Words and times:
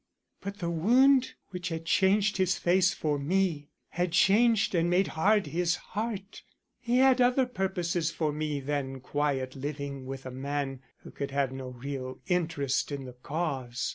But 0.41 0.57
the 0.57 0.71
wound 0.71 1.33
which 1.49 1.69
had 1.69 1.85
changed 1.85 2.37
his 2.37 2.57
face 2.57 2.91
for 2.91 3.19
me 3.19 3.69
had 3.89 4.13
changed 4.13 4.73
and 4.73 4.89
made 4.89 5.09
hard 5.09 5.45
his 5.45 5.75
heart. 5.75 6.41
He 6.79 6.97
had 6.97 7.21
other 7.21 7.45
purposes 7.45 8.09
for 8.09 8.31
me 8.33 8.61
than 8.61 8.99
quiet 8.99 9.55
living 9.55 10.07
with 10.07 10.25
a 10.25 10.31
man 10.31 10.81
who 11.03 11.11
could 11.11 11.29
have 11.29 11.51
no 11.51 11.67
real 11.67 12.19
interest 12.25 12.91
in 12.91 13.05
the 13.05 13.13
Cause. 13.13 13.89